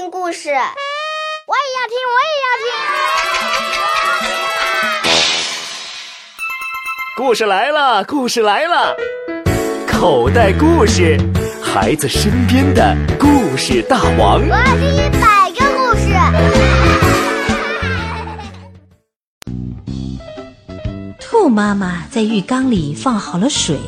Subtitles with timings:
[0.00, 0.58] 听故事，我也
[1.76, 2.66] 要听，我也要听。
[7.18, 8.96] 故事来了，故事来了，
[9.86, 11.18] 口袋故事，
[11.62, 14.40] 孩子身边的故事大王。
[14.40, 16.14] 我要听一百个故事。
[21.20, 23.78] 兔妈妈在浴缸里放好了水，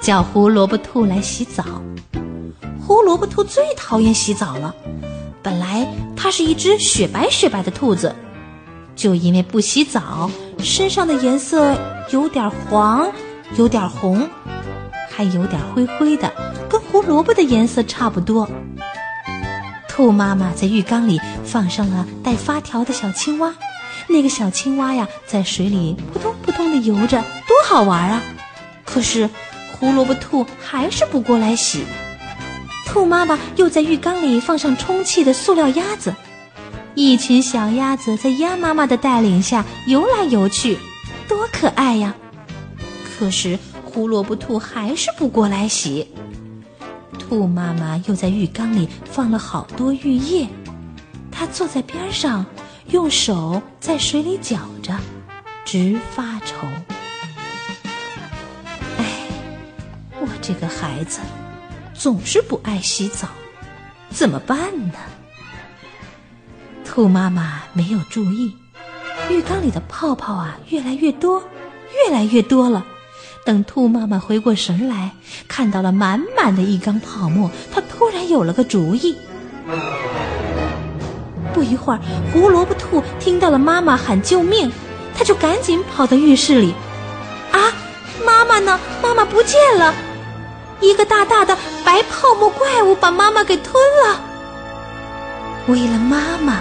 [0.00, 1.62] 叫胡萝卜兔来洗澡。
[2.80, 4.74] 胡萝卜兔最讨厌洗澡了。
[5.42, 8.14] 本来它是一只雪白雪白的兔子，
[8.94, 11.76] 就因为不洗澡，身上的颜色
[12.10, 13.10] 有点黄，
[13.56, 14.28] 有点红，
[15.10, 16.32] 还有点灰灰的，
[16.68, 18.48] 跟胡萝卜的颜色差不多。
[19.88, 23.52] 兔妈妈在浴缸里放上了带发条的小青蛙，
[24.08, 28.22] 那个小青蛙呀，在水里扑通扑通的游着，多好玩啊！
[28.84, 29.28] 可是
[29.72, 31.84] 胡萝卜兔还是不过来洗。
[32.92, 36.14] 兔妈妈又在浴缸里放上充气的塑料鸭子，
[36.94, 40.76] 一群小鸭子在鸭妈妈的带领下游来游去，
[41.26, 42.14] 多可爱呀！
[43.18, 46.06] 可是胡萝卜兔还是不过来洗。
[47.18, 50.46] 兔妈妈又在浴缸里放了好多浴液，
[51.30, 52.44] 它坐在边上，
[52.88, 54.94] 用手在水里搅着，
[55.64, 56.66] 直发愁。
[58.98, 59.28] 哎，
[60.20, 61.20] 我这个孩子。
[62.02, 63.28] 总是不爱洗澡，
[64.10, 64.58] 怎么办
[64.88, 64.94] 呢？
[66.84, 68.56] 兔妈妈没有注意，
[69.30, 71.40] 浴缸里的泡泡啊越来越多，
[71.94, 72.84] 越来越多了。
[73.46, 75.12] 等兔妈妈回过神来，
[75.46, 79.16] 看到了满满的一缸泡沫，她突然有了个主意。
[81.54, 82.00] 不一会儿，
[82.32, 84.72] 胡萝卜兔听到了妈妈喊救命，
[85.16, 86.74] 他就赶紧跑到浴室里。
[87.52, 87.70] 啊，
[88.26, 88.80] 妈妈呢？
[89.00, 89.94] 妈妈不见了！
[90.82, 94.20] 一个大大的白泡沫怪物把妈妈给吞了。
[95.68, 96.60] 为了妈妈，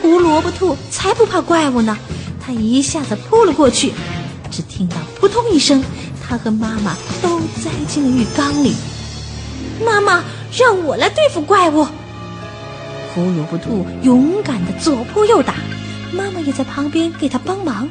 [0.00, 1.96] 胡萝卜兔才不怕怪物呢。
[2.40, 3.92] 它一下子扑了过去，
[4.50, 5.84] 只听到扑通一声，
[6.26, 8.74] 它和妈妈都栽进了浴缸里。
[9.84, 10.24] 妈妈，
[10.56, 11.86] 让我来对付怪物。
[13.14, 15.54] 胡萝卜兔勇敢的左扑右打，
[16.10, 17.86] 妈妈也在旁边给他帮忙。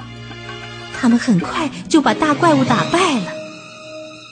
[0.99, 3.36] 他们很快就把大怪物打败了。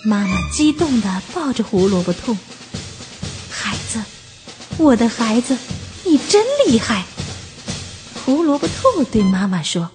[0.05, 2.37] 妈妈激动地抱着胡萝卜兔，
[3.49, 3.99] 孩子，
[4.77, 5.57] 我的孩子，
[6.03, 7.03] 你真厉害！
[8.23, 9.89] 胡萝卜兔对妈妈说：“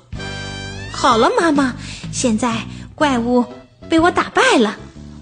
[0.91, 1.77] 好了，妈妈，
[2.13, 2.67] 现在
[2.97, 3.45] 怪物
[3.89, 4.77] 被我打败了，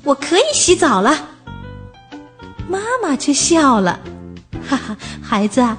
[0.05, 1.29] 我可以洗澡了。”
[2.67, 4.01] 妈妈却笑了
[4.67, 5.77] ：“哈哈，孩子，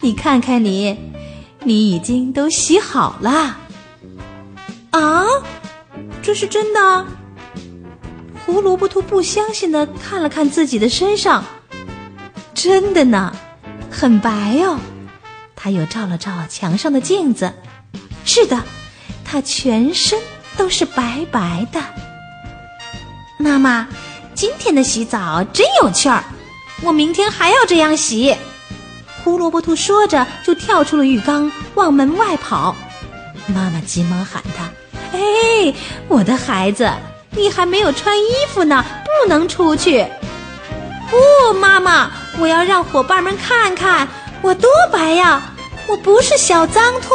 [0.00, 0.98] 你看看你，
[1.64, 3.56] 你已经都洗好了。”
[4.92, 5.24] 啊，
[6.20, 7.06] 这是真的？
[8.50, 11.44] 胡萝卜兔不相信的看了看自己的身上，
[12.52, 13.32] 真的呢，
[13.88, 14.76] 很白哦。
[15.54, 17.52] 他又照了照墙上的镜子，
[18.24, 18.60] 是的，
[19.24, 20.18] 他全身
[20.56, 21.80] 都是白白的。
[23.38, 23.86] 妈妈，
[24.34, 26.24] 今天的洗澡真有趣儿，
[26.82, 28.36] 我明天还要这样洗。
[29.22, 32.74] 胡萝卜兔说着，就跳出了浴缸，往门外跑。
[33.46, 34.68] 妈妈急忙喊他
[35.16, 35.72] ：“哎，
[36.08, 36.90] 我的孩子！”
[37.32, 40.06] 你还没有穿衣服呢，不能出去。
[41.10, 44.06] 不，妈妈，我要让伙伴们看看
[44.42, 45.42] 我多白呀！
[45.86, 47.14] 我不是小脏兔。